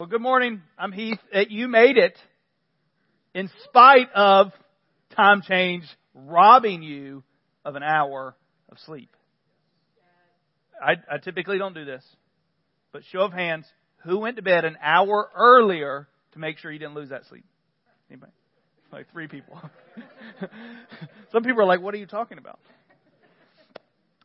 [0.00, 0.60] Well, good morning.
[0.76, 1.20] I'm Heath.
[1.32, 2.18] Uh, You made it
[3.32, 4.50] in spite of
[5.14, 7.22] time change robbing you
[7.64, 8.34] of an hour
[8.72, 9.14] of sleep.
[10.84, 12.04] I, I typically don't do this,
[12.90, 13.66] but show of hands,
[13.98, 17.44] who went to bed an hour earlier to make sure you didn't lose that sleep?
[18.10, 18.32] Anybody?
[18.92, 19.60] Like three people.
[21.30, 22.58] Some people are like, what are you talking about?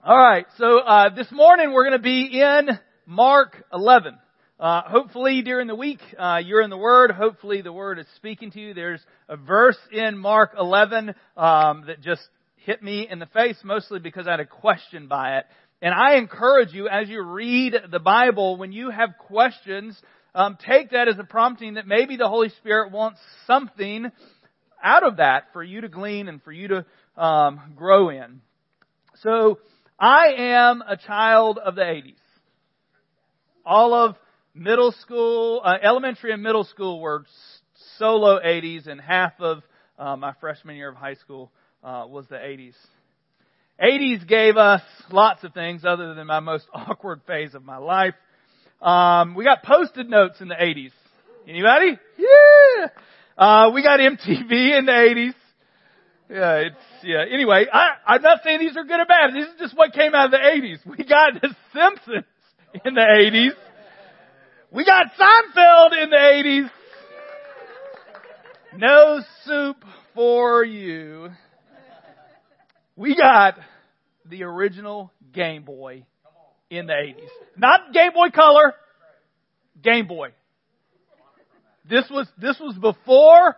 [0.03, 2.69] All right, so uh, this morning we're going to be in
[3.05, 4.17] Mark 11.
[4.59, 7.11] Uh, hopefully during the week uh, you're in the Word.
[7.11, 8.73] Hopefully the Word is speaking to you.
[8.73, 12.21] There's a verse in Mark 11 um, that just
[12.57, 15.45] hit me in the face, mostly because I had a question by it.
[15.81, 19.97] And I encourage you as you read the Bible, when you have questions,
[20.35, 24.11] um, take that as a prompting that maybe the Holy Spirit wants something
[24.83, 28.41] out of that for you to glean and for you to um, grow in.
[29.23, 29.59] So
[29.97, 32.15] I am a child of the 80s.
[33.65, 34.17] All of
[34.59, 37.25] middle school, uh, elementary and middle school were
[37.97, 39.63] solo 80s, and half of
[39.97, 41.51] uh, my freshman year of high school
[41.83, 42.73] uh, was the 80s.
[43.81, 48.15] 80s gave us lots of things other than my most awkward phase of my life.
[48.81, 50.91] Um, we got post-it notes in the 80s.
[51.47, 51.97] Anybody?
[52.17, 52.87] Yeah.
[53.37, 55.33] Uh, we got MTV in the 80s.
[56.29, 57.23] Yeah, it's, yeah.
[57.31, 59.33] Anyway, I, I'm not saying these are good or bad.
[59.33, 60.85] This is just what came out of the 80s.
[60.85, 62.25] We got The Simpsons
[62.85, 63.68] in the 80s.
[64.71, 66.69] We got Seinfeld in the 80s.
[68.77, 69.77] No soup
[70.13, 71.29] for you.
[72.95, 73.55] We got
[74.25, 76.05] the original Game Boy
[76.69, 77.29] in the 80s.
[77.57, 78.75] Not Game Boy Color,
[79.81, 80.29] Game Boy.
[81.89, 83.55] This was, this was before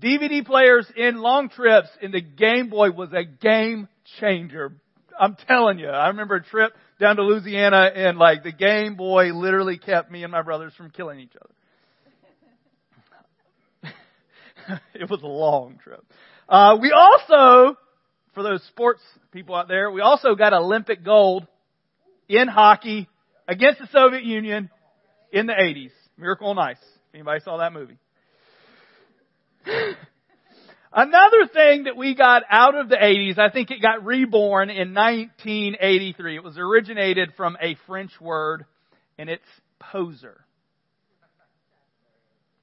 [0.00, 3.86] DVD players in long trips and the Game Boy was a game
[4.18, 4.72] changer.
[5.20, 6.72] I'm telling you, I remember a trip
[7.02, 10.90] down to Louisiana and like the Game Boy literally kept me and my brothers from
[10.90, 11.50] killing each other.
[14.94, 16.04] it was a long trip.
[16.48, 17.76] Uh, we also,
[18.34, 21.46] for those sports people out there, we also got Olympic gold
[22.28, 23.08] in hockey
[23.48, 24.70] against the Soviet Union
[25.32, 25.90] in the 80s.
[26.16, 26.76] Miracle on Ice.
[27.12, 27.98] Anybody saw that movie?
[30.94, 34.92] Another thing that we got out of the 80s, I think it got reborn in
[34.92, 36.36] 1983.
[36.36, 38.66] It was originated from a French word,
[39.16, 39.42] and it's
[39.78, 40.44] poser.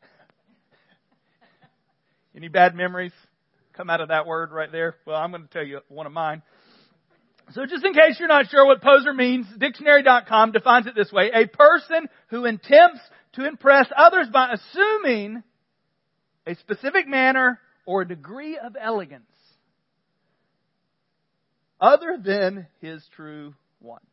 [2.35, 3.13] Any bad memories
[3.73, 4.95] come out of that word right there?
[5.07, 6.44] Well, I'm going to tell you one of mine.
[7.53, 11.31] So just in case you're not sure what poser means, dictionary.com defines it this way.
[11.34, 13.00] A person who attempts
[13.34, 15.41] to impress others by assuming
[16.45, 19.23] a specific manner or degree of elegance
[21.81, 24.03] other than his true one.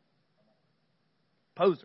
[1.56, 1.84] Poser.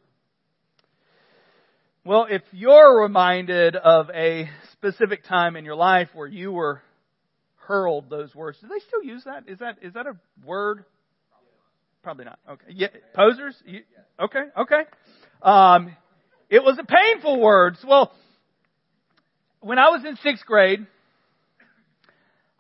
[2.06, 6.82] Well, if you're reminded of a specific time in your life where you were
[7.58, 9.50] hurled those words, do they still use that?
[9.50, 10.16] Is that is that a
[10.46, 10.86] word?
[12.04, 12.40] Probably not.
[12.52, 12.68] Okay.
[12.70, 13.62] Yeah, posers.
[13.66, 13.82] You,
[14.18, 14.44] okay.
[14.58, 14.84] Okay.
[15.42, 15.92] Um,
[16.50, 17.76] it was a painful word.
[17.86, 18.14] Well,
[19.60, 20.88] when I was in sixth grade,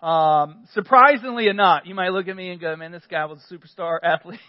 [0.01, 3.53] um, surprisingly enough, you might look at me and go, man, this guy was a
[3.53, 4.39] superstar athlete.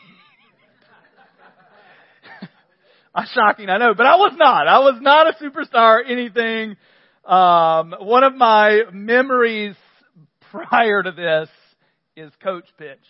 [3.14, 4.66] I'm shocking, I know, but I was not.
[4.66, 6.76] I was not a superstar anything.
[7.24, 9.76] Um, one of my memories
[10.50, 11.48] prior to this
[12.16, 13.04] is coach pitch.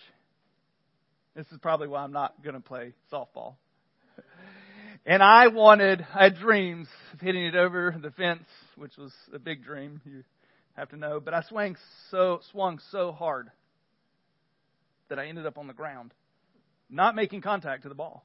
[1.36, 3.54] This is probably why I'm not going to play softball.
[5.06, 8.44] And I wanted, I had dreams of hitting it over the fence,
[8.76, 10.00] which was a big dream.
[10.04, 10.22] You
[10.76, 11.20] have to know.
[11.20, 11.76] But I swung
[12.10, 13.50] so swung so hard
[15.08, 16.12] that I ended up on the ground,
[16.88, 18.24] not making contact to the ball.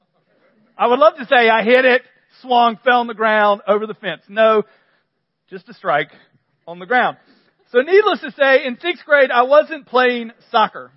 [0.76, 2.02] I would love to say I hit it,
[2.40, 4.22] swung, fell on the ground, over the fence.
[4.28, 4.62] No,
[5.50, 6.10] just a strike
[6.66, 7.16] on the ground.
[7.72, 10.90] So needless to say, in sixth grade, I wasn't playing soccer.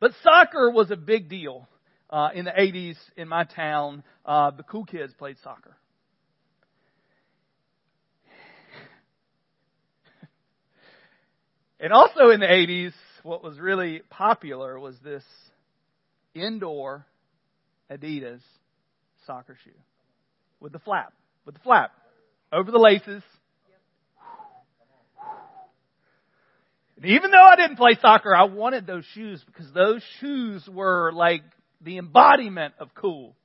[0.00, 1.68] But soccer was a big deal
[2.08, 4.02] uh, in the 80s in my town.
[4.24, 5.76] Uh, the cool kids played soccer.
[11.80, 12.92] And also in the 80s,
[13.22, 15.22] what was really popular was this
[16.34, 17.06] indoor
[17.90, 18.40] Adidas
[19.26, 19.70] soccer shoe
[20.60, 21.12] with the flap,
[21.46, 21.92] with the flap
[22.52, 23.22] over the laces.
[26.96, 31.12] And even though I didn't play soccer, I wanted those shoes because those shoes were
[31.12, 31.42] like
[31.80, 33.36] the embodiment of cool.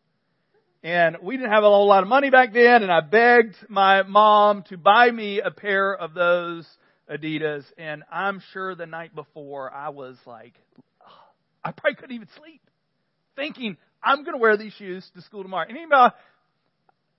[0.82, 4.02] And we didn't have a whole lot of money back then, and I begged my
[4.02, 6.68] mom to buy me a pair of those
[7.10, 10.54] Adidas, and I'm sure the night before I was like,
[11.64, 12.62] I probably couldn't even sleep,
[13.36, 15.66] thinking I'm going to wear these shoes to school tomorrow.
[15.68, 16.14] And anybody,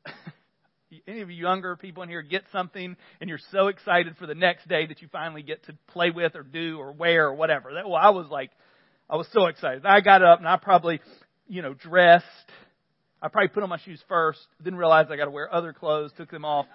[1.08, 4.34] any of you younger people in here get something and you're so excited for the
[4.34, 7.72] next day that you finally get to play with or do or wear or whatever.
[7.74, 8.50] That, well, I was like,
[9.08, 9.84] I was so excited.
[9.86, 11.00] I got up and I probably,
[11.46, 12.24] you know, dressed.
[13.20, 14.40] I probably put on my shoes first.
[14.62, 16.12] Didn't realize I got to wear other clothes.
[16.16, 16.66] Took them off.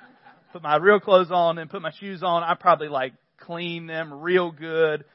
[0.51, 2.43] Put my real clothes on and put my shoes on.
[2.43, 5.05] I probably like cleaned them real good.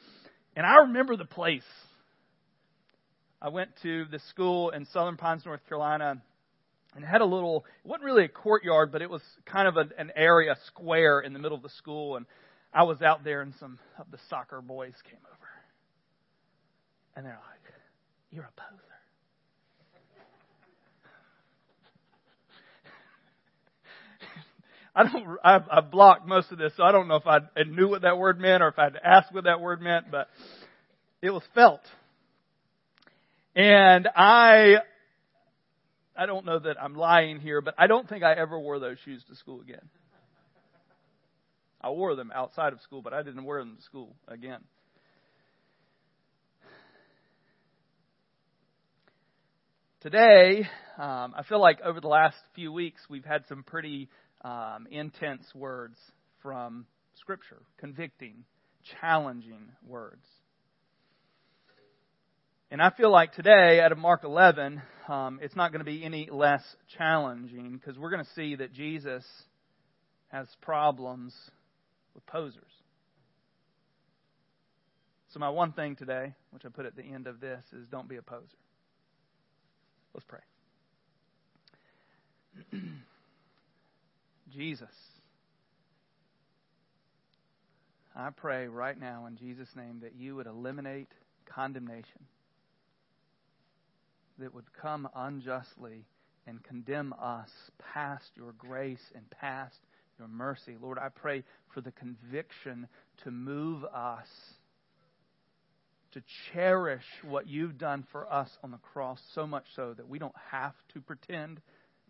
[0.56, 1.62] And I remember the place.
[3.42, 6.22] I went to the school in Southern Pines, North Carolina,
[6.94, 10.12] and had a little, it wasn't really a courtyard, but it was kind of an
[10.14, 12.16] area, square in the middle of the school.
[12.16, 12.26] And
[12.72, 15.48] I was out there, and some of the soccer boys came over.
[17.16, 17.74] And they're like,
[18.30, 18.93] You're a poser.
[24.94, 25.38] I don't.
[25.42, 28.16] I, I blocked most of this, so I don't know if I knew what that
[28.16, 30.28] word meant or if I had to ask what that word meant, but
[31.20, 31.80] it was felt.
[33.56, 34.76] And I,
[36.16, 38.98] I don't know that I'm lying here, but I don't think I ever wore those
[39.04, 39.88] shoes to school again.
[41.80, 44.60] I wore them outside of school, but I didn't wear them to school again.
[50.00, 50.68] Today,
[50.98, 54.08] um, I feel like over the last few weeks we've had some pretty
[54.44, 55.98] um, intense words
[56.42, 56.86] from
[57.16, 58.44] Scripture, convicting,
[59.00, 60.24] challenging words.
[62.70, 66.04] And I feel like today, out of Mark 11, um, it's not going to be
[66.04, 66.62] any less
[66.98, 69.24] challenging because we're going to see that Jesus
[70.28, 71.32] has problems
[72.14, 72.62] with posers.
[75.32, 78.08] So, my one thing today, which I put at the end of this, is don't
[78.08, 78.46] be a poser.
[80.14, 80.40] Let's pray.
[84.52, 84.94] Jesus,
[88.14, 91.08] I pray right now in Jesus' name that you would eliminate
[91.46, 92.26] condemnation,
[94.38, 96.04] that would come unjustly
[96.46, 97.50] and condemn us
[97.92, 99.78] past your grace and past
[100.18, 100.76] your mercy.
[100.80, 101.42] Lord, I pray
[101.72, 102.86] for the conviction
[103.24, 104.28] to move us
[106.12, 110.20] to cherish what you've done for us on the cross so much so that we
[110.20, 111.60] don't have to pretend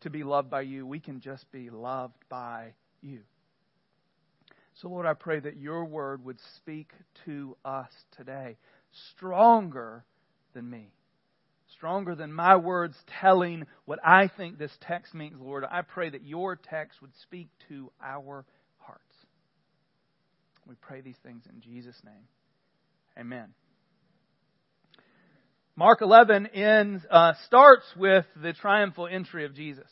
[0.04, 0.86] to be loved by you.
[0.86, 3.20] We can just be loved by you.
[4.80, 6.90] So, Lord, I pray that your word would speak
[7.26, 8.56] to us today
[9.10, 10.04] stronger
[10.52, 10.92] than me.
[11.76, 15.64] Stronger than my words telling what I think this text means, Lord.
[15.68, 18.44] I pray that your text would speak to our
[18.78, 19.02] hearts.
[20.66, 22.28] We pray these things in Jesus' name.
[23.18, 23.54] Amen.
[25.76, 29.88] Mark 11 ends, uh, starts with the triumphal entry of Jesus.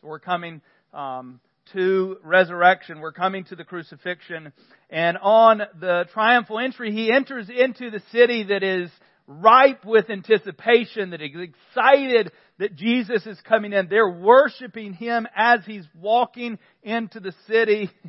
[0.00, 1.40] So we're coming um,
[1.72, 3.00] to resurrection.
[3.00, 4.52] We're coming to the crucifixion.
[4.90, 8.90] And on the triumphal entry, he enters into the city that is
[9.26, 13.88] ripe with anticipation, that is excited that Jesus is coming in.
[13.88, 17.90] They're worshiping him as he's walking into the city.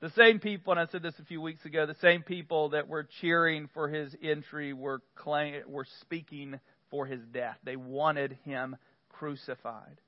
[0.00, 2.86] The same people, and I said this a few weeks ago, the same people that
[2.86, 6.60] were cheering for his entry were, claim, were speaking
[6.90, 7.56] for his death.
[7.64, 8.76] They wanted him
[9.08, 10.00] crucified.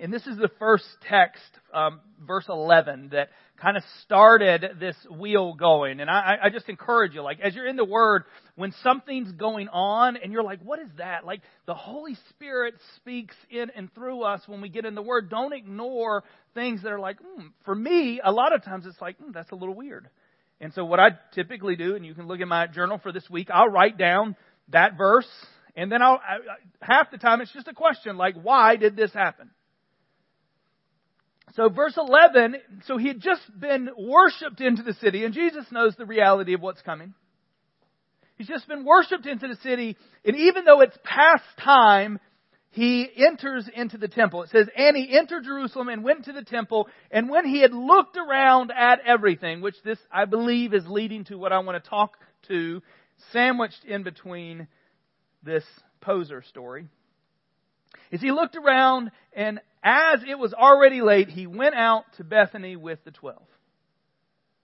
[0.00, 1.42] And this is the first text,
[1.74, 3.30] um, verse 11, that
[3.60, 5.98] kind of started this wheel going.
[5.98, 8.22] And I, I just encourage you, like, as you're in the Word,
[8.54, 11.26] when something's going on and you're like, what is that?
[11.26, 15.30] Like, the Holy Spirit speaks in and through us when we get in the Word.
[15.30, 16.22] Don't ignore
[16.58, 17.50] things that are like, mm.
[17.64, 20.08] for me, a lot of times it's like, mm, that's a little weird.
[20.60, 23.28] And so what I typically do, and you can look at my journal for this
[23.30, 24.34] week, I'll write down
[24.70, 25.28] that verse,
[25.76, 26.38] and then I'll, I,
[26.82, 29.50] half the time it's just a question like, why did this happen?
[31.54, 32.56] So verse 11,
[32.86, 36.60] so he had just been worshiped into the city, and Jesus knows the reality of
[36.60, 37.14] what's coming.
[38.36, 42.18] He's just been worshiped into the city, and even though it's past time,
[42.70, 44.42] he enters into the temple.
[44.42, 47.72] It says, and he entered Jerusalem and went to the temple, and when he had
[47.72, 51.90] looked around at everything, which this, I believe, is leading to what I want to
[51.90, 52.82] talk to,
[53.32, 54.68] sandwiched in between
[55.42, 55.64] this
[56.00, 56.86] poser story,
[58.10, 62.76] is he looked around and as it was already late, he went out to Bethany
[62.76, 63.46] with the twelve.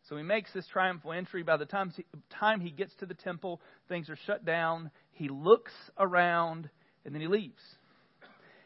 [0.08, 1.42] So he makes this triumphal entry.
[1.42, 1.92] By the time,
[2.38, 4.90] time he gets to the temple, things are shut down.
[5.12, 6.68] He looks around
[7.04, 7.62] and then he leaves.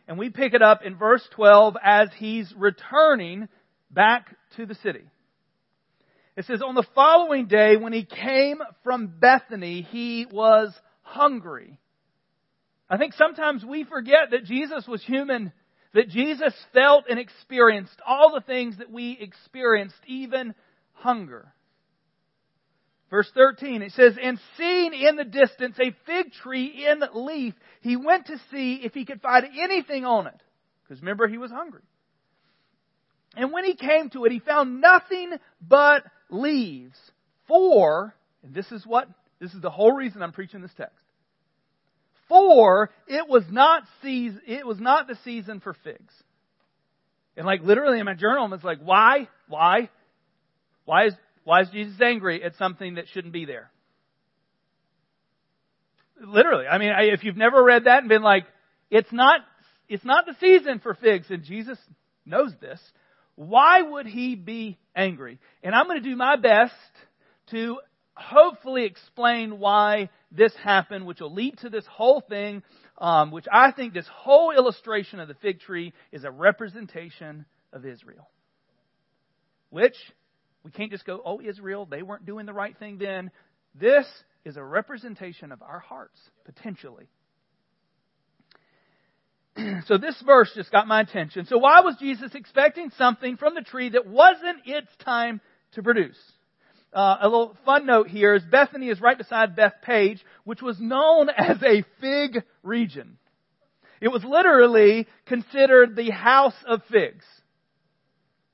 [0.09, 3.47] And we pick it up in verse 12 as he's returning
[3.91, 5.05] back to the city.
[6.35, 10.73] It says, On the following day, when he came from Bethany, he was
[11.03, 11.79] hungry.
[12.89, 15.53] I think sometimes we forget that Jesus was human,
[15.93, 20.55] that Jesus felt and experienced all the things that we experienced, even
[20.93, 21.53] hunger.
[23.11, 27.97] Verse 13, it says, And seeing in the distance a fig tree in leaf, he
[27.97, 30.41] went to see if he could find anything on it.
[30.83, 31.83] Because remember, he was hungry.
[33.35, 36.99] And when he came to it, he found nothing but leaves.
[37.47, 39.09] For, and this is what,
[39.41, 41.03] this is the whole reason I'm preaching this text.
[42.29, 46.13] For it was not season, it was not the season for figs.
[47.39, 49.29] And like literally in my journal, it's like, why?
[49.49, 49.89] Why?
[50.85, 51.15] Why is,
[51.49, 53.71] why is Jesus angry at something that shouldn't be there?
[56.23, 56.67] Literally.
[56.67, 58.45] I mean, if you've never read that and been like,
[58.91, 59.41] it's not,
[59.89, 61.79] it's not the season for figs, and Jesus
[62.27, 62.79] knows this,
[63.35, 65.39] why would he be angry?
[65.63, 66.75] And I'm going to do my best
[67.53, 67.79] to
[68.13, 72.63] hopefully explain why this happened, which will lead to this whole thing,
[72.99, 77.87] um, which I think this whole illustration of the fig tree is a representation of
[77.87, 78.29] Israel.
[79.71, 79.97] Which,
[80.65, 83.31] we can't just go, oh, Israel, they weren't doing the right thing then.
[83.75, 84.07] This
[84.45, 87.09] is a representation of our hearts, potentially.
[89.87, 91.47] so this verse just got my attention.
[91.47, 95.41] So why was Jesus expecting something from the tree that wasn't its time
[95.73, 96.19] to produce?
[96.93, 101.29] Uh, a little fun note here is Bethany is right beside Bethphage, which was known
[101.37, 103.19] as a fig region.
[104.01, 107.25] It was literally considered the house of figs.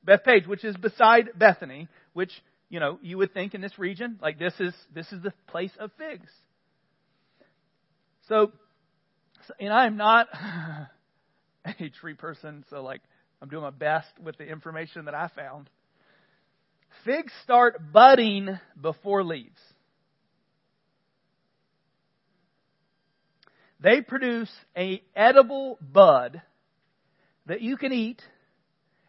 [0.05, 2.33] Bethphage, which is beside Bethany, which,
[2.69, 5.73] you know, you would think in this region, like this is, this is the place
[5.79, 6.31] of figs.
[8.29, 8.53] So,
[9.61, 10.29] and I am not
[11.65, 13.01] a tree person, so like,
[13.43, 15.69] I'm doing my best with the information that I found.
[17.05, 19.61] Figs start budding before leaves.
[23.81, 26.41] They produce a edible bud
[27.45, 28.23] that you can eat.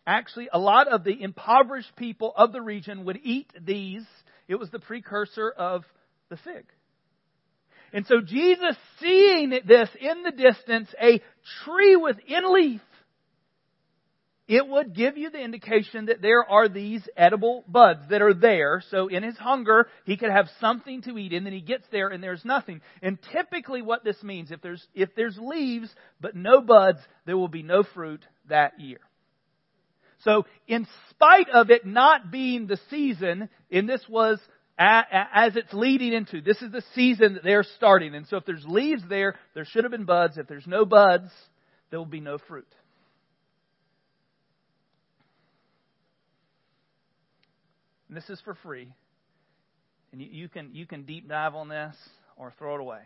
[0.08, 4.06] Actually, a lot of the impoverished people of the region would eat these.
[4.48, 5.84] It was the precursor of
[6.30, 6.66] the fig.
[7.92, 11.22] And so Jesus, seeing this in the distance, a
[11.64, 12.82] tree with in leaf,
[14.48, 18.84] it would give you the indication that there are these edible buds that are there.
[18.92, 22.10] So in his hunger, he could have something to eat, and then he gets there
[22.10, 22.82] and there's nothing.
[23.02, 25.90] And typically what this means, if there's, if there's leaves
[26.22, 29.00] but no buds, there will be no fruit that year.
[30.25, 34.39] So in spite of it not being the season, and this was
[34.77, 38.13] as it's leading into, this is the season that they're starting.
[38.13, 40.38] And so if there's leaves there, there should have been buds.
[40.38, 41.32] If there's no buds,
[41.89, 42.67] there will be no fruit.
[48.10, 48.91] And this is for free.
[50.12, 51.96] And you, you, can, you can deep dive on this
[52.36, 53.01] or throw it away.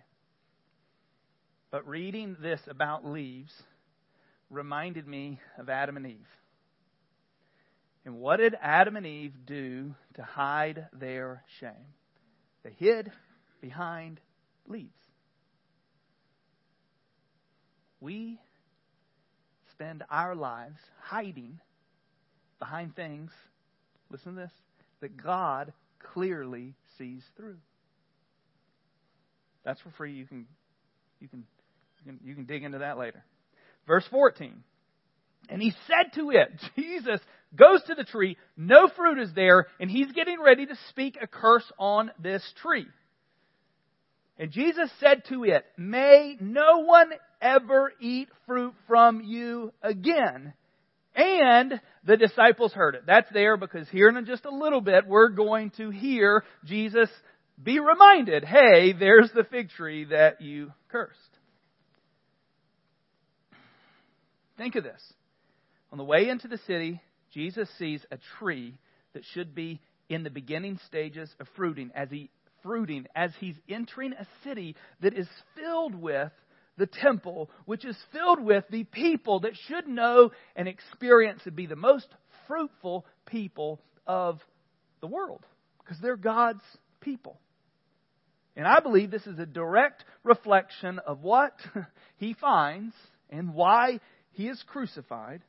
[1.70, 3.52] But reading this about leaves
[4.50, 6.39] reminded me of Adam and Eve.
[8.06, 11.94] And what did Adam and Eve do to hide their shame?
[12.64, 13.12] They hid
[13.62, 14.20] behind
[14.68, 14.90] leaves.
[18.00, 18.40] We
[19.72, 21.60] spend our lives hiding
[22.60, 23.32] behind things,
[24.10, 24.52] listen to this,
[25.02, 25.74] that God
[26.14, 27.58] clearly sees through.
[29.64, 30.14] That's for free.
[30.14, 30.46] You can,
[31.20, 31.44] you can,
[32.00, 33.24] you can, you can dig into that later.
[33.88, 34.64] Verse 14.
[35.50, 37.20] And he said to it, Jesus
[37.56, 41.28] goes to the tree, no fruit is there, and he's getting ready to speak a
[41.28, 42.88] curse on this tree.
[44.38, 47.10] And Jesus said to it, May no one
[47.42, 50.54] ever eat fruit from you again.
[51.16, 53.04] And the disciples heard it.
[53.06, 57.10] That's there because here in just a little bit, we're going to hear Jesus
[57.62, 61.18] be reminded, hey, there's the fig tree that you cursed.
[64.58, 65.02] Think of this.
[65.92, 67.02] On the way into the city,
[67.34, 68.78] Jesus sees a tree
[69.14, 72.30] that should be in the beginning stages of fruiting as he
[72.62, 76.32] fruiting as he's entering a city that is filled with
[76.78, 81.68] the temple, which is filled with the people that should know and experience to be
[81.68, 82.08] the most
[82.48, 84.40] fruitful people of
[85.02, 85.46] the world
[85.80, 86.64] because they're God's
[87.02, 87.40] people.
[88.56, 91.54] And I believe this is a direct reflection of what
[92.18, 92.94] he finds
[93.30, 94.00] and why
[94.32, 95.42] he is crucified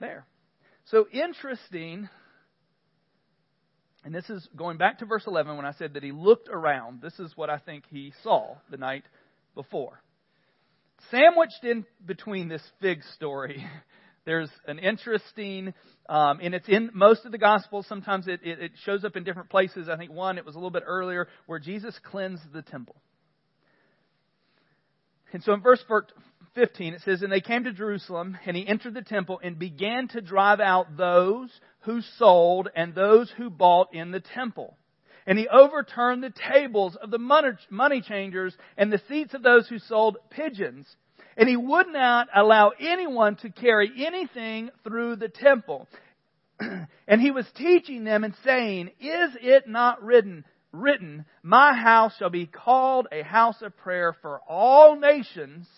[0.00, 0.26] there.
[0.86, 2.08] So interesting,
[4.04, 7.00] and this is going back to verse 11 when I said that he looked around.
[7.02, 9.04] This is what I think he saw the night
[9.54, 10.02] before.
[11.10, 13.64] Sandwiched in between this fig story,
[14.24, 15.72] there's an interesting,
[16.08, 17.86] um, and it's in most of the Gospels.
[17.88, 19.88] Sometimes it, it, it shows up in different places.
[19.88, 22.96] I think one, it was a little bit earlier, where Jesus cleansed the temple.
[25.32, 25.82] And so in verse
[26.54, 30.08] 15, it says, And they came to Jerusalem, and he entered the temple and began
[30.08, 34.76] to drive out those who sold and those who bought in the temple
[35.26, 39.78] and he overturned the tables of the money changers and the seats of those who
[39.78, 40.86] sold pigeons.
[41.36, 45.86] And he would not allow anyone to carry anything through the temple.
[47.06, 52.30] and he was teaching them and saying, Is it not written, written, My house shall
[52.30, 55.68] be called a house of prayer for all nations,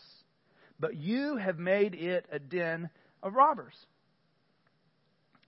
[0.82, 2.90] but you have made it a den
[3.22, 3.76] of robbers?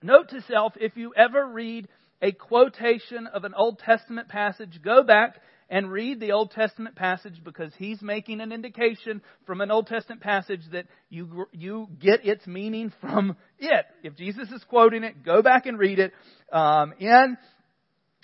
[0.01, 1.89] Note to self, if you ever read
[2.21, 5.35] a quotation of an Old Testament passage, go back
[5.69, 10.21] and read the Old Testament passage because he's making an indication from an Old Testament
[10.21, 13.85] passage that you, you get its meaning from it.
[14.03, 16.13] If Jesus is quoting it, go back and read it.
[16.49, 17.35] Um, in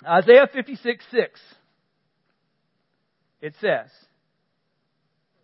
[0.06, 1.40] Isaiah 56 6,
[3.42, 3.90] it says,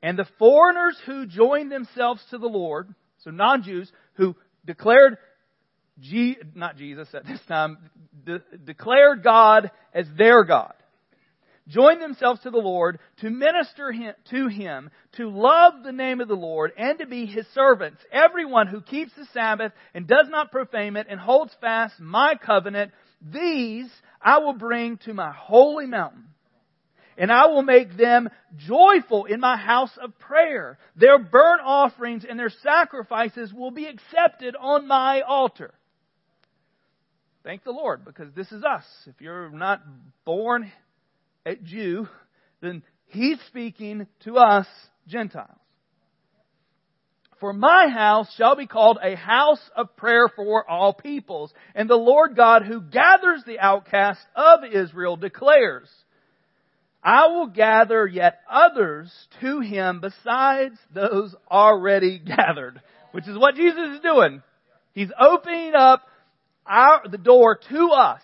[0.03, 5.19] And the foreigners who joined themselves to the Lord, so non Jews, who declared
[6.01, 7.79] G, not Jesus at this time,
[8.25, 10.75] de- declared God as their God.
[11.67, 16.29] joined themselves to the Lord to minister him, to Him, to love the name of
[16.29, 18.01] the Lord, and to be His servants.
[18.13, 22.93] Everyone who keeps the Sabbath and does not profane it and holds fast my covenant,
[23.21, 23.91] these
[24.23, 26.29] I will bring to my holy mountain.
[27.19, 30.79] And I will make them joyful in my house of prayer.
[30.97, 35.75] Their burnt offerings and their sacrifices will be accepted on my altar.
[37.43, 38.85] Thank the Lord, because this is us.
[39.07, 39.83] If you're not
[40.25, 40.71] born
[41.45, 42.09] a Jew,
[42.61, 44.67] then He's speaking to us,
[45.09, 45.51] Gentiles.
[47.41, 51.53] For my house shall be called a house of prayer for all peoples.
[51.75, 55.89] And the Lord God who gathers the outcast of Israel declares,
[57.03, 62.81] I will gather yet others to him besides those already gathered.
[63.13, 64.43] Which is what Jesus is doing.
[64.93, 66.03] He's opening up
[66.67, 68.21] our, the door to us.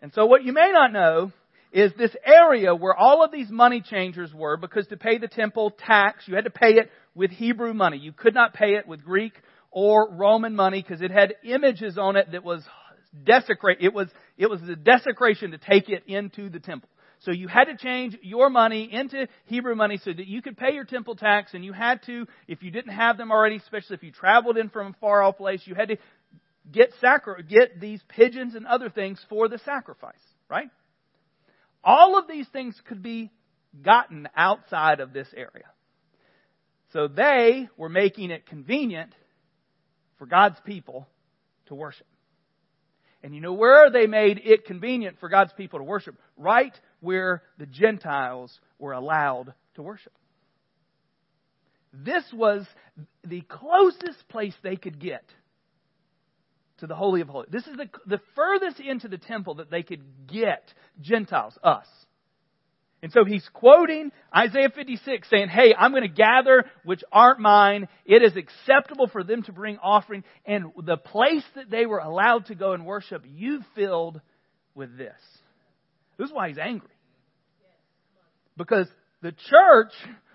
[0.00, 1.32] And so what you may not know
[1.72, 5.72] is this area where all of these money changers were, because to pay the temple
[5.72, 7.98] tax, you had to pay it with Hebrew money.
[7.98, 9.32] You could not pay it with Greek
[9.70, 12.62] or Roman money because it had images on it that was
[13.24, 13.78] desecrate.
[13.80, 16.88] It was, it was the desecration to take it into the temple.
[17.20, 20.74] So you had to change your money into Hebrew money so that you could pay
[20.74, 24.02] your temple tax and you had to, if you didn't have them already, especially if
[24.02, 25.96] you traveled in from a far off place, you had to
[26.70, 30.14] get sacri- get these pigeons and other things for the sacrifice,
[30.48, 30.68] right?
[31.82, 33.30] All of these things could be
[33.82, 35.66] gotten outside of this area.
[36.92, 39.14] So they were making it convenient
[40.18, 41.08] for God's people
[41.66, 42.06] to worship.
[43.26, 46.14] And you know where they made it convenient for God's people to worship?
[46.36, 50.12] Right where the Gentiles were allowed to worship.
[51.92, 52.64] This was
[53.24, 55.24] the closest place they could get
[56.78, 57.48] to the Holy of Holies.
[57.50, 61.88] This is the, the furthest into the temple that they could get Gentiles, us.
[63.06, 67.86] And so he's quoting Isaiah 56 saying, Hey, I'm going to gather which aren't mine.
[68.04, 70.24] It is acceptable for them to bring offering.
[70.44, 74.20] And the place that they were allowed to go and worship, you filled
[74.74, 75.14] with this.
[76.18, 76.88] This is why he's angry.
[78.56, 78.88] Because
[79.22, 79.92] the church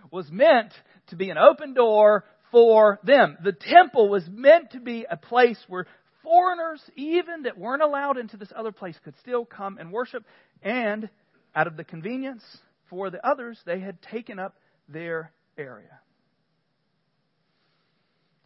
[0.10, 0.72] was meant
[1.08, 3.38] to be an open door for them.
[3.44, 5.88] The temple was meant to be a place where
[6.24, 10.24] foreigners, even that weren't allowed into this other place, could still come and worship.
[10.62, 11.10] And
[11.56, 12.44] out of the convenience
[12.90, 14.56] for the others, they had taken up
[14.88, 16.00] their area.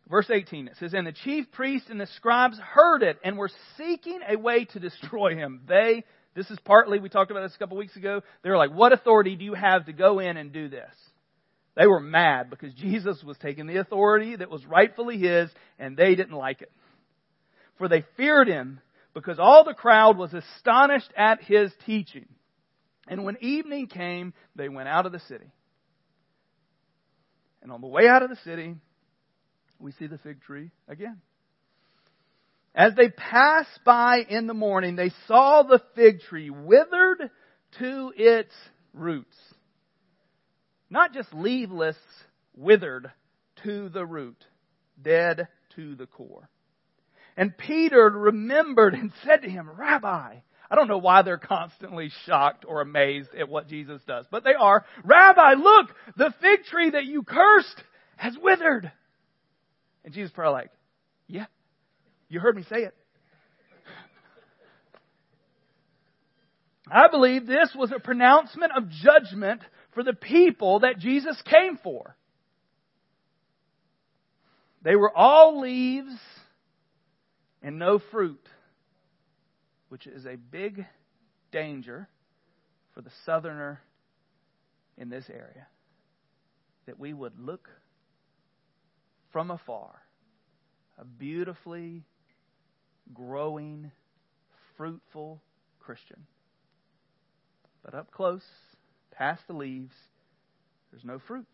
[0.09, 3.49] Verse 18, it says, And the chief priests and the scribes heard it and were
[3.77, 5.61] seeking a way to destroy him.
[5.67, 6.03] They,
[6.35, 8.93] this is partly, we talked about this a couple weeks ago, they were like, What
[8.93, 10.93] authority do you have to go in and do this?
[11.75, 16.15] They were mad because Jesus was taking the authority that was rightfully his and they
[16.15, 16.71] didn't like it
[17.77, 18.79] for they feared him,
[19.13, 22.27] because all the crowd was astonished at his teaching.
[23.07, 25.51] And when evening came, they went out of the city.
[27.61, 28.75] And on the way out of the city,
[29.79, 31.21] we see the fig tree again.
[32.73, 37.29] As they passed by in the morning, they saw the fig tree withered
[37.79, 38.53] to its
[38.93, 39.35] roots.
[40.89, 41.97] Not just leaveless,
[42.55, 43.11] withered
[43.63, 44.43] to the root,
[45.01, 46.49] dead to the core.
[47.37, 50.37] And Peter remembered and said to him, Rabbi,
[50.69, 54.53] I don't know why they're constantly shocked or amazed at what Jesus does, but they
[54.53, 54.85] are.
[55.03, 57.83] Rabbi, look, the fig tree that you cursed
[58.17, 58.91] has withered.
[60.03, 60.71] And Jesus probably like,
[61.27, 61.45] yeah,
[62.29, 62.95] you heard me say it.
[66.89, 69.61] I believe this was a pronouncement of judgment
[69.93, 72.15] for the people that Jesus came for.
[74.83, 76.15] They were all leaves
[77.63, 78.47] and no fruit,
[79.89, 80.85] which is a big
[81.51, 82.07] danger
[82.93, 83.81] for the southerner
[84.97, 85.67] in this area.
[86.85, 87.67] that we would look
[89.31, 90.01] from afar
[90.97, 92.03] a beautifully
[93.13, 93.91] growing,
[94.77, 95.41] fruitful
[95.79, 96.25] Christian.
[97.83, 98.43] But up close,
[99.11, 99.93] past the leaves,
[100.91, 101.47] there's no fruit.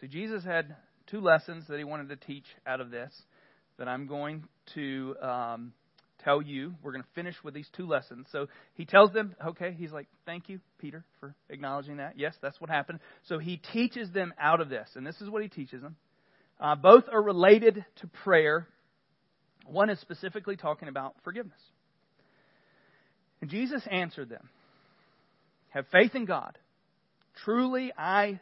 [0.00, 3.12] So Jesus had two lessons that he wanted to teach out of this
[3.78, 5.72] that I'm going to um,
[6.24, 6.74] tell you.
[6.82, 8.26] We're going to finish with these two lessons.
[8.32, 12.18] So he tells them, okay, he's like, thank you, Peter, for acknowledging that.
[12.18, 13.00] Yes, that's what happened.
[13.28, 15.96] So he teaches them out of this, and this is what he teaches them.
[16.60, 18.68] Uh, both are related to prayer.
[19.66, 21.60] One is specifically talking about forgiveness.
[23.40, 24.48] And Jesus answered them
[25.70, 26.56] Have faith in God.
[27.44, 28.40] Truly, I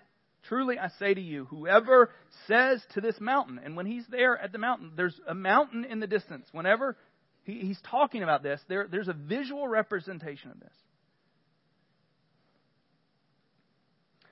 [0.49, 2.11] Truly I say to you, whoever
[2.49, 6.01] says to this mountain, and when he's there at the mountain, there's a mountain in
[6.01, 6.47] the distance.
[6.53, 6.97] Whenever
[7.45, 10.75] he, he's talking about this, there, there's a visual representation of this.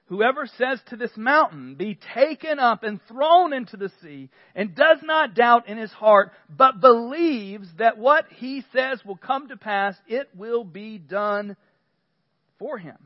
[0.06, 4.98] Whoever says to this mountain, be taken up and thrown into the sea, and does
[5.04, 9.94] not doubt in his heart, but believes that what he says will come to pass,
[10.08, 11.56] it will be done
[12.58, 12.96] for him.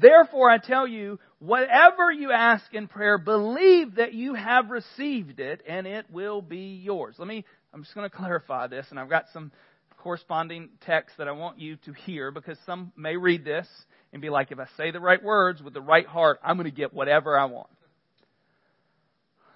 [0.00, 5.62] Therefore, I tell you, whatever you ask in prayer, believe that you have received it,
[5.66, 7.16] and it will be yours.
[7.18, 9.52] Let me, I'm just going to clarify this, and I've got some
[9.98, 13.66] corresponding text that I want you to hear because some may read this
[14.12, 16.70] and be like, if I say the right words with the right heart, I'm going
[16.70, 17.68] to get whatever I want.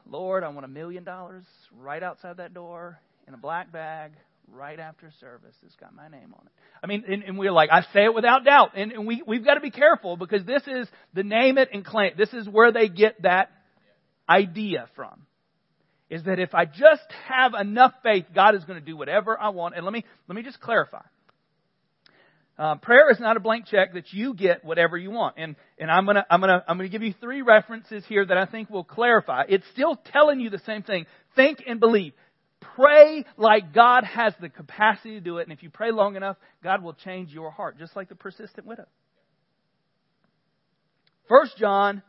[0.06, 1.44] Lord, I want a million dollars
[1.78, 2.98] right outside that door
[3.28, 4.12] in a black bag
[4.52, 5.54] right after service.
[5.64, 6.52] It's got my name on it.
[6.82, 8.70] I mean, and, and we're like, I say it without doubt.
[8.74, 11.84] And, and we, we've got to be careful because this is the name it and
[11.84, 12.12] claim.
[12.16, 13.50] This is where they get that
[14.28, 15.26] idea from.
[16.08, 19.50] Is that if I just have enough faith, God is going to do whatever I
[19.50, 19.76] want.
[19.76, 21.02] And let me, let me just clarify.
[22.60, 25.36] Uh, prayer is not a blank check that you get whatever you want.
[25.38, 28.44] And, and I'm gonna, I'm gonna, I'm gonna give you three references here that I
[28.44, 29.44] think will clarify.
[29.48, 31.06] It's still telling you the same thing.
[31.34, 32.12] Think and believe.
[32.76, 36.36] Pray like God has the capacity to do it, and if you pray long enough,
[36.62, 38.86] God will change your heart, just like the persistent widow.
[41.28, 42.02] 1 John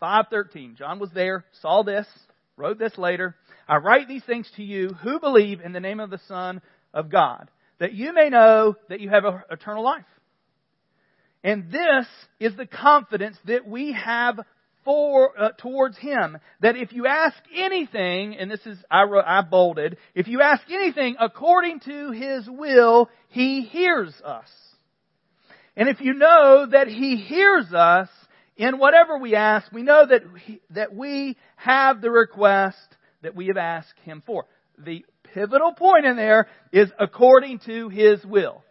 [0.00, 0.76] 5:13.
[0.76, 2.06] John was there, saw this,
[2.56, 3.36] wrote this later.
[3.68, 6.60] I write these things to you who believe in the name of the Son
[6.92, 10.04] of God, that you may know that you have eternal life.
[11.44, 12.06] And this
[12.38, 14.40] is the confidence that we have
[14.84, 19.96] for uh, towards him that if you ask anything and this is I I bolded
[20.14, 24.48] if you ask anything according to his will he hears us.
[25.76, 28.08] And if you know that he hears us
[28.56, 32.76] in whatever we ask we know that he, that we have the request
[33.22, 34.46] that we have asked him for.
[34.78, 38.62] The pivotal point in there is according to his will.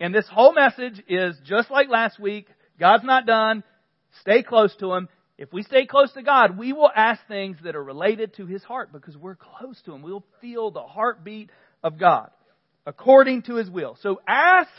[0.00, 2.48] And this whole message is just like last week.
[2.78, 3.62] God's not done
[4.20, 5.08] Stay close to Him.
[5.36, 8.62] If we stay close to God, we will ask things that are related to His
[8.62, 10.02] heart because we're close to Him.
[10.02, 11.50] We'll feel the heartbeat
[11.82, 12.30] of God
[12.86, 13.96] according to His will.
[14.00, 14.70] So ask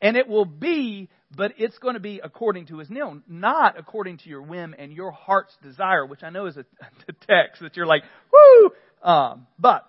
[0.00, 4.18] and it will be, but it's going to be according to His will, not according
[4.18, 6.60] to your whim and your heart's desire, which I know is a,
[7.08, 8.02] a text that you're like,
[8.32, 8.70] whoo!
[9.02, 9.84] Um, but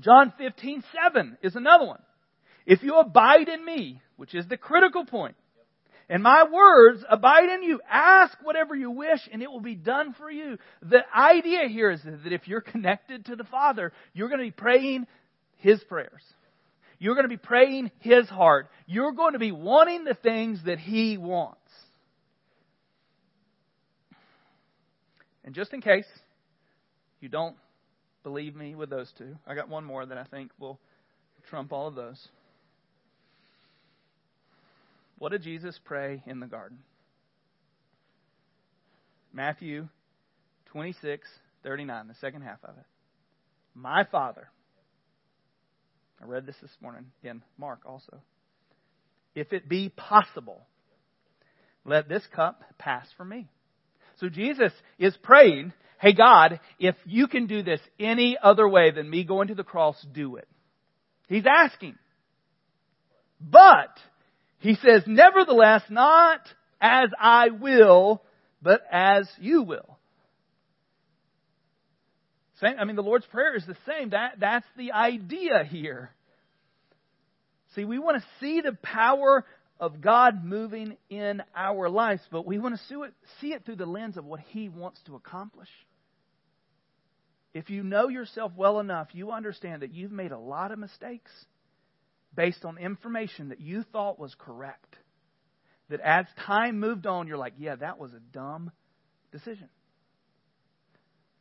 [0.00, 2.02] John 15, 7 is another one.
[2.66, 5.36] If you abide in me, which is the critical point,
[6.08, 7.80] and my words abide in you.
[7.88, 10.58] Ask whatever you wish and it will be done for you.
[10.82, 14.50] The idea here is that if you're connected to the Father, you're going to be
[14.50, 15.06] praying
[15.58, 16.22] His prayers.
[16.98, 18.68] You're going to be praying His heart.
[18.86, 21.58] You're going to be wanting the things that He wants.
[25.44, 26.06] And just in case
[27.20, 27.56] you don't
[28.22, 30.78] believe me with those two, I got one more that I think will
[31.50, 32.28] trump all of those.
[35.22, 36.78] What did Jesus pray in the garden?
[39.32, 39.86] Matthew
[40.72, 41.28] 26,
[41.62, 42.84] 39, the second half of it.
[43.72, 44.48] My Father.
[46.20, 48.20] I read this this morning in Mark also.
[49.36, 50.66] If it be possible,
[51.84, 53.48] let this cup pass from me.
[54.18, 59.08] So Jesus is praying, hey God, if you can do this any other way than
[59.08, 60.48] me going to the cross, do it.
[61.28, 61.94] He's asking.
[63.40, 63.96] But
[64.62, 66.40] he says, nevertheless, not
[66.80, 68.22] as I will,
[68.62, 69.98] but as you will.
[72.60, 74.10] Same, I mean, the Lord's Prayer is the same.
[74.10, 76.10] That, that's the idea here.
[77.74, 79.44] See, we want to see the power
[79.80, 83.76] of God moving in our lives, but we want to see it, see it through
[83.76, 85.70] the lens of what He wants to accomplish.
[87.52, 91.32] If you know yourself well enough, you understand that you've made a lot of mistakes
[92.34, 94.96] based on information that you thought was correct.
[95.88, 98.70] that as time moved on, you're like, yeah, that was a dumb
[99.30, 99.68] decision.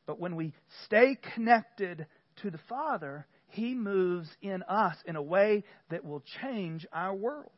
[0.06, 0.52] But when we
[0.86, 2.06] stay connected
[2.42, 7.52] to the Father, He moves in us in a way that will change our world.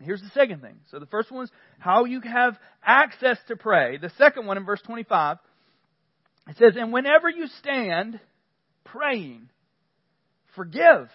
[0.00, 0.80] Here's the second thing.
[0.90, 3.98] So the first one is how you have access to pray.
[3.98, 5.38] The second one in verse 25,
[6.48, 8.20] it says, And whenever you stand
[8.84, 9.48] praying,
[10.54, 11.08] forgive.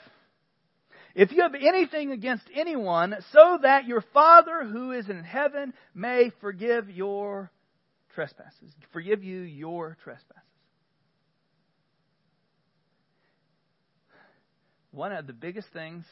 [1.15, 6.31] If you have anything against anyone, so that your Father who is in heaven may
[6.41, 7.51] forgive your
[8.15, 8.73] trespasses.
[8.91, 10.41] Forgive you your trespasses.
[14.91, 16.05] One of the biggest things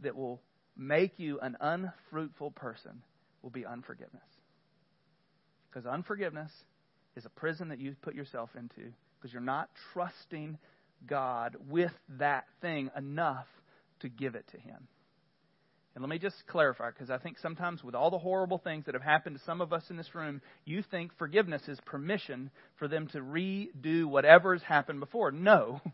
[0.00, 0.40] that will
[0.76, 3.02] make you an unfruitful person
[3.42, 4.22] will be unforgiveness.
[5.68, 6.52] Because unforgiveness
[7.16, 10.58] is a prison that you put yourself into because you're not trusting
[11.06, 13.46] God with that thing enough
[14.00, 14.88] to give it to Him.
[15.94, 18.94] And let me just clarify, because I think sometimes with all the horrible things that
[18.94, 22.86] have happened to some of us in this room, you think forgiveness is permission for
[22.86, 25.32] them to redo whatever has happened before.
[25.32, 25.80] No.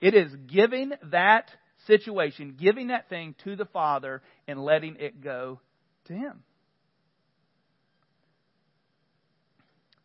[0.00, 1.48] It is giving that
[1.86, 5.60] situation, giving that thing to the Father and letting it go
[6.06, 6.42] to Him.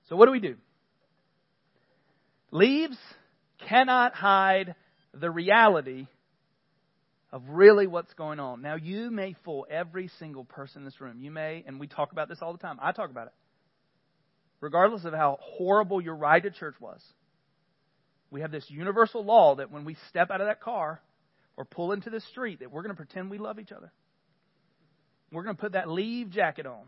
[0.08, 0.56] So, what do we do?
[2.52, 2.98] Leaves
[3.68, 4.76] cannot hide
[5.14, 6.08] the reality
[7.32, 8.62] of really what's going on.
[8.62, 11.20] Now, you may fool every single person in this room.
[11.20, 12.78] You may, and we talk about this all the time.
[12.82, 13.34] I talk about it.
[14.62, 17.02] Regardless of how horrible your ride to church was,
[18.32, 21.02] we have this universal law that when we step out of that car,
[21.58, 23.92] or pull into the street that we're going to pretend we love each other.
[25.32, 26.86] We're going to put that leave jacket on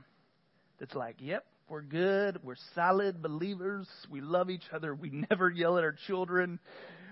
[0.79, 2.39] that's like, yep, we're good.
[2.43, 3.87] We're solid believers.
[4.09, 4.95] We love each other.
[4.95, 6.59] We never yell at our children.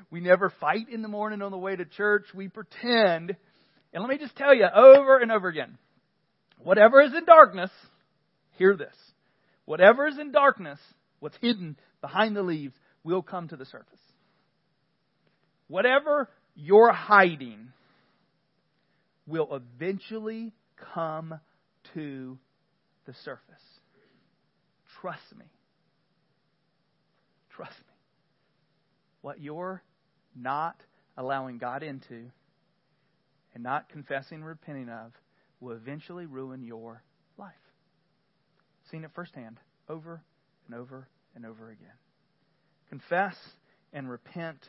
[0.09, 2.25] We never fight in the morning on the way to church.
[2.33, 3.35] We pretend.
[3.93, 5.77] And let me just tell you over and over again
[6.63, 7.69] whatever is in darkness,
[8.57, 8.95] hear this.
[9.65, 10.79] Whatever is in darkness,
[11.19, 13.99] what's hidden behind the leaves, will come to the surface.
[15.67, 17.69] Whatever you're hiding
[19.27, 20.53] will eventually
[20.93, 21.39] come
[21.93, 22.37] to
[23.05, 23.43] the surface.
[25.07, 25.45] Trust me.
[27.55, 27.93] Trust me.
[29.21, 29.81] What you're
[30.35, 30.75] not
[31.15, 32.25] allowing God into
[33.53, 35.13] and not confessing and repenting of
[35.61, 37.03] will eventually ruin your
[37.37, 37.53] life.
[38.91, 40.21] Seen it firsthand over
[40.65, 41.87] and over and over again.
[42.89, 43.37] Confess
[43.93, 44.59] and repent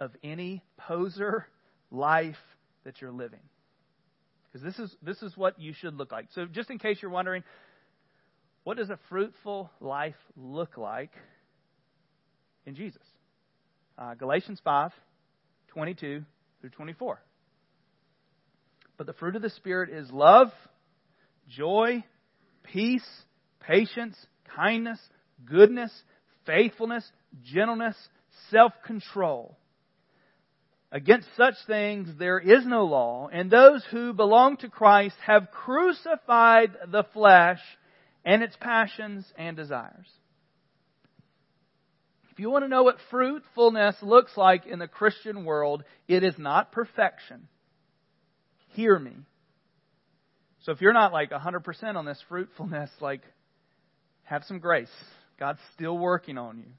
[0.00, 1.46] of any poser
[1.92, 2.34] life
[2.82, 3.42] that you're living.
[4.50, 6.26] Because this is, this is what you should look like.
[6.34, 7.44] So, just in case you're wondering,
[8.68, 11.10] what does a fruitful life look like
[12.66, 13.00] in Jesus?
[13.96, 14.90] Uh, Galatians 5
[15.68, 16.22] 22
[16.60, 17.18] through 24.
[18.98, 20.48] But the fruit of the Spirit is love,
[21.48, 22.04] joy,
[22.62, 23.08] peace,
[23.60, 24.14] patience,
[24.54, 25.00] kindness,
[25.46, 25.90] goodness,
[26.44, 27.10] faithfulness,
[27.42, 27.96] gentleness,
[28.50, 29.56] self control.
[30.92, 36.72] Against such things there is no law, and those who belong to Christ have crucified
[36.92, 37.60] the flesh
[38.24, 40.06] and its passions and desires.
[42.30, 46.34] If you want to know what fruitfulness looks like in the Christian world, it is
[46.38, 47.48] not perfection.
[48.68, 49.16] Hear me.
[50.62, 53.22] So if you're not like 100% on this fruitfulness, like,
[54.22, 54.90] have some grace.
[55.40, 56.70] God's still working on you.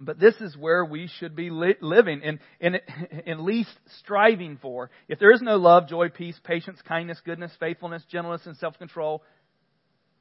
[0.00, 2.22] But this is where we should be li- living
[2.60, 2.80] and,
[3.26, 4.90] at least striving for.
[5.08, 9.22] If there is no love, joy, peace, patience, kindness, goodness, faithfulness, gentleness, and self control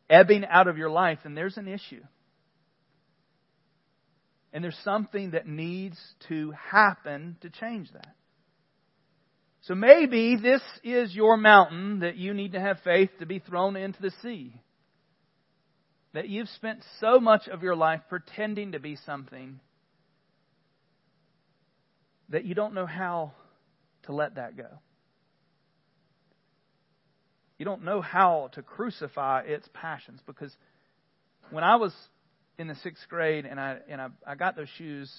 [0.09, 2.03] ebbing out of your life, then there's an issue.
[4.53, 5.97] And there's something that needs
[6.29, 8.15] to happen to change that.
[9.61, 13.75] So maybe this is your mountain that you need to have faith to be thrown
[13.75, 14.53] into the sea.
[16.13, 19.59] That you've spent so much of your life pretending to be something
[22.29, 23.33] that you don't know how
[24.03, 24.67] to let that go.
[27.57, 30.55] You don't know how to crucify its passions because
[31.49, 31.93] when I was
[32.57, 35.11] in the sixth grade and I and I, I got those shoes,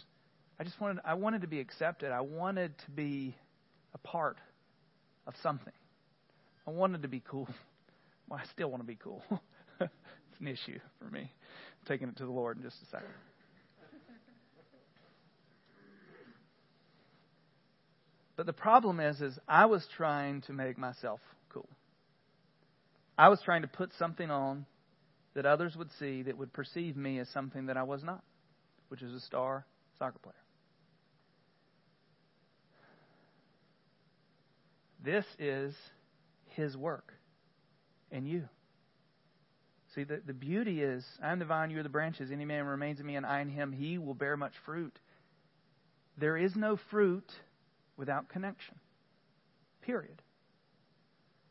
[0.59, 2.13] I just wanted I wanted to be accepted.
[2.13, 3.37] I wanted to be
[3.95, 4.37] a part
[5.27, 5.73] of something.
[6.67, 7.49] I wanted to be cool.
[8.31, 9.23] Well, I still want to be cool.
[9.81, 11.21] it's an issue for me.
[11.21, 13.09] I'm taking it to the Lord in just a second.
[18.37, 21.21] But the problem is, is I was trying to make myself.
[23.19, 24.65] I was trying to put something on
[25.35, 28.23] that others would see that would perceive me as something that I was not,
[28.89, 29.67] which is a star
[29.99, 30.35] soccer player.
[35.05, 35.75] This is
[36.47, 37.13] his work.
[38.11, 38.49] and you.
[39.95, 42.31] See, the, the beauty is, I am the vine, you are the branches.
[42.31, 44.99] Any man remains in me and I in him, he will bear much fruit.
[46.19, 47.31] There is no fruit
[47.97, 48.77] without connection.
[49.83, 50.21] Period.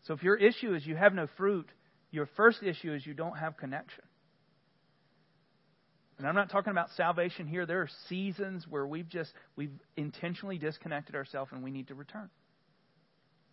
[0.08, 1.68] So if your issue is you have no fruit,
[2.12, 4.04] your first issue is you don't have connection.
[6.18, 7.66] And I'm not talking about salvation here.
[7.66, 12.30] There are seasons where we've just we've intentionally disconnected ourselves and we need to return.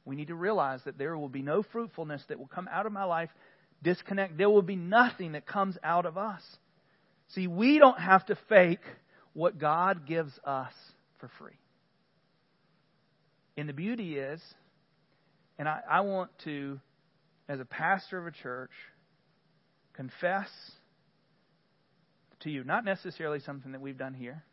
[0.04, 2.92] We need to realize that there will be no fruitfulness that will come out of
[2.92, 3.30] my life
[3.82, 4.38] disconnect.
[4.38, 6.42] There will be nothing that comes out of us.
[7.34, 8.80] See, we don't have to fake
[9.34, 10.72] what God gives us
[11.18, 11.58] for free.
[13.56, 14.40] And the beauty is,
[15.58, 16.80] and I, I want to,
[17.48, 18.72] as a pastor of a church,
[19.94, 20.48] confess
[22.40, 24.44] to you, not necessarily something that we've done here,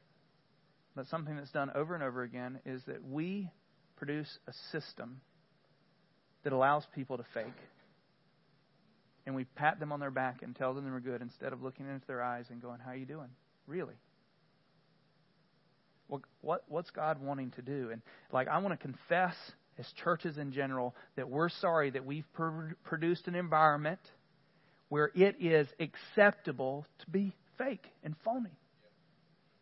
[0.96, 3.50] but something that's done over and over again, is that we
[3.96, 5.22] produce a system
[6.44, 7.46] that allows people to fake.
[9.26, 11.88] And we pat them on their back and tell them they're good instead of looking
[11.88, 13.30] into their eyes and going, How are you doing?
[13.68, 13.94] Really?
[16.08, 17.90] What, what, what's God wanting to do?
[17.92, 18.02] And
[18.34, 19.36] like, I want to confess
[19.80, 24.00] as churches in general that we're sorry that we've pr- produced an environment
[24.90, 28.52] where it is acceptable to be fake and phony.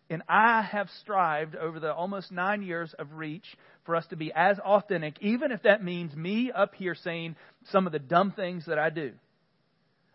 [0.10, 3.46] And I have strived over the almost nine years of reach
[3.86, 7.36] for us to be as authentic, even if that means me up here saying
[7.72, 9.12] some of the dumb things that I do.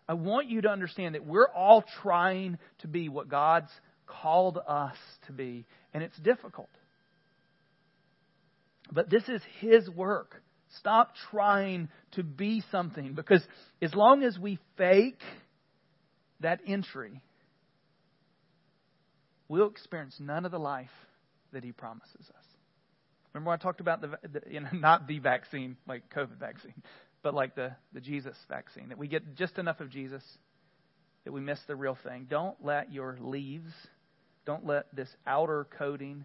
[0.07, 3.71] I want you to understand that we're all trying to be what God's
[4.05, 6.69] called us to be, and it's difficult.
[8.91, 10.41] But this is His work.
[10.79, 13.45] Stop trying to be something because
[13.81, 15.21] as long as we fake
[16.41, 17.21] that entry,
[19.47, 20.89] we'll experience none of the life
[21.53, 22.45] that He promises us.
[23.33, 26.81] Remember I talked about the, the you know, not the vaccine, like COVID vaccine,
[27.21, 30.23] but like the, the Jesus vaccine, that we get just enough of Jesus
[31.25, 32.27] that we miss the real thing.
[32.29, 33.73] Don't let your leaves,
[34.45, 36.23] don't let this outer coating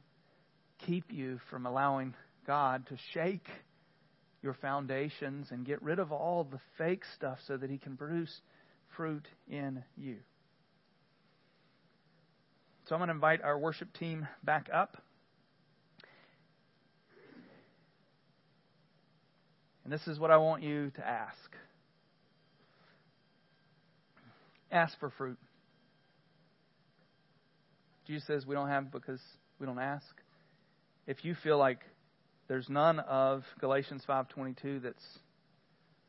[0.86, 2.14] keep you from allowing
[2.50, 3.46] God to shake
[4.42, 8.40] your foundations and get rid of all the fake stuff so that He can produce
[8.96, 10.16] fruit in you.
[12.88, 14.96] So I'm going to invite our worship team back up.
[19.84, 21.36] And this is what I want you to ask
[24.72, 25.38] ask for fruit.
[28.08, 29.20] Jesus says we don't have because
[29.60, 30.04] we don't ask.
[31.06, 31.78] If you feel like
[32.50, 35.20] there's none of Galatians 5:22 that's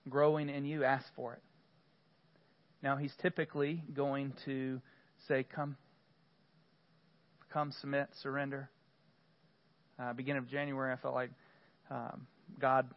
[0.09, 1.43] growing in you, ask for it.
[2.81, 4.81] Now he's typically going to
[5.27, 5.77] say, "Come,
[7.51, 8.71] come, submit, surrender."
[9.99, 11.29] Uh, beginning of January, I felt like
[11.91, 12.25] um,
[12.57, 12.89] God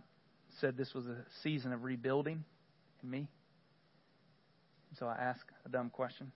[0.61, 2.43] said this was a season of rebuilding
[3.03, 3.29] in me.
[4.99, 6.33] So I asked a dumb question.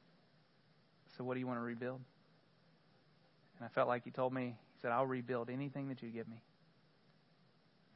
[1.17, 2.03] So, what do you want to rebuild?
[3.57, 6.29] And I felt like He told me, He said, I'll rebuild anything that you give
[6.29, 6.43] me.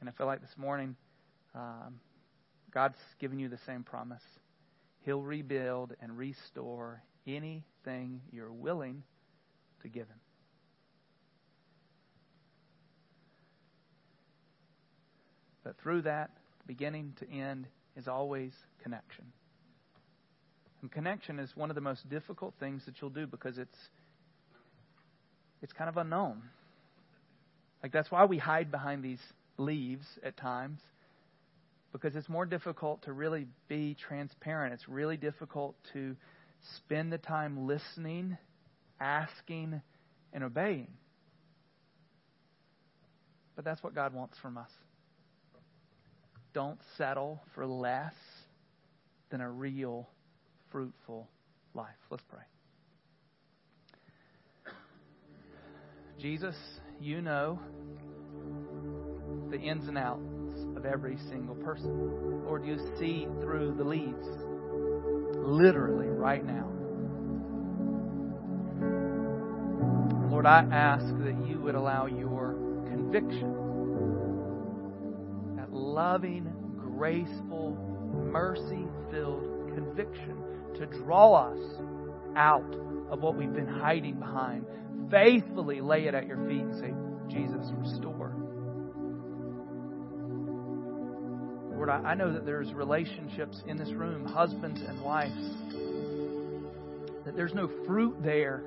[0.03, 0.97] And I feel like this morning,
[1.55, 2.01] um,
[2.73, 4.21] God's given you the same promise.
[5.05, 9.03] He'll rebuild and restore anything you're willing
[9.81, 10.19] to give Him.
[15.63, 16.31] But through that,
[16.67, 18.51] beginning to end, is always
[18.83, 19.23] connection.
[20.81, 23.77] And connection is one of the most difficult things that you'll do because it's
[25.61, 26.41] it's kind of unknown.
[27.81, 29.21] Like that's why we hide behind these
[29.57, 30.79] leaves at times
[31.91, 34.73] because it's more difficult to really be transparent.
[34.73, 36.15] It's really difficult to
[36.77, 38.37] spend the time listening,
[38.99, 39.81] asking,
[40.33, 40.87] and obeying.
[43.55, 44.69] But that's what God wants from us.
[46.53, 48.13] Don't settle for less
[49.29, 50.09] than a real,
[50.71, 51.29] fruitful
[51.75, 51.89] life.
[52.09, 52.41] Let's pray.
[56.19, 56.55] Jesus,
[56.99, 57.59] you know
[59.49, 60.21] the ins and outs
[60.75, 62.43] of every single person.
[62.45, 64.27] Lord, you see through the leaves,
[65.35, 66.69] literally right now.
[70.29, 72.53] Lord, I ask that you would allow your
[72.89, 73.53] conviction
[75.57, 77.77] that loving, graceful,
[78.31, 80.37] mercy filled conviction
[80.75, 81.59] to draw us
[82.35, 82.75] out
[83.09, 84.65] of what we've been hiding behind.
[85.11, 86.93] Faithfully lay it at your feet and say,
[87.29, 88.22] Jesus, restore.
[91.85, 95.35] Lord, I know that there's relationships in this room, husbands and wives,
[97.25, 98.63] that there's no fruit there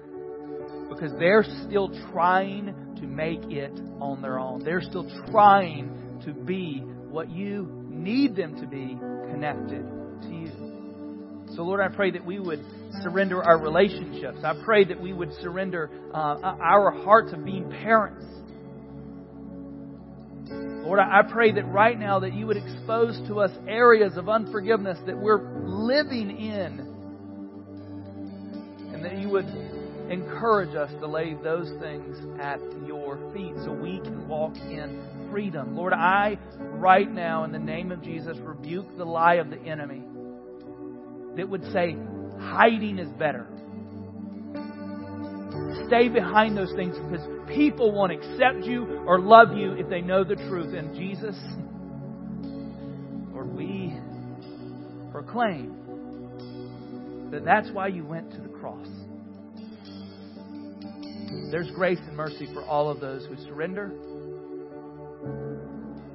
[0.91, 4.63] because they're still trying to make it on their own.
[4.63, 8.99] They're still trying to be what you need them to be
[9.31, 9.87] connected
[10.21, 11.47] to you.
[11.57, 12.63] So, Lord, I pray that we would
[13.03, 14.41] surrender our relationships.
[14.45, 18.27] I pray that we would surrender uh, our hearts of being parents.
[20.87, 24.97] Lord, I pray that right now that you would expose to us areas of unforgiveness
[25.07, 26.95] that we're living in.
[28.95, 29.49] And that you would
[30.09, 35.77] encourage us to lay those things at your feet so we can walk in freedom.
[35.77, 40.05] Lord, I right now in the name of Jesus rebuke the lie of the enemy
[41.37, 41.97] that would say
[42.39, 43.49] hiding is better.
[45.87, 50.25] Stay behind those things because people won't accept you or love you if they know
[50.25, 50.75] the truth.
[50.75, 51.37] And Jesus,
[53.35, 53.95] or we
[55.13, 55.75] proclaim
[57.31, 58.89] that that's why you went to the cross.
[61.51, 63.93] There's grace and mercy for all of those who surrender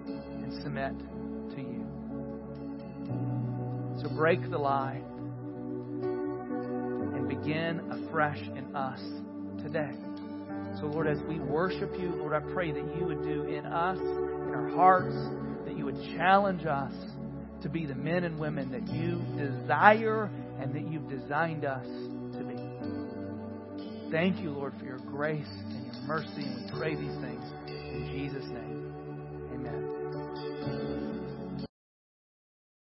[0.08, 0.97] and submit
[1.56, 1.86] to you.
[4.02, 5.02] So break the lie
[6.04, 8.99] and begin afresh in us
[9.72, 9.91] today.
[10.80, 13.97] So, Lord, as we worship you, Lord, I pray that you would do in us,
[13.99, 15.15] in our hearts,
[15.65, 16.93] that you would challenge us
[17.61, 22.43] to be the men and women that you desire and that you've designed us to
[22.43, 24.11] be.
[24.11, 28.09] Thank you, Lord, for your grace and your mercy, and we pray these things in
[28.11, 28.93] Jesus' name.
[29.53, 29.90] Amen.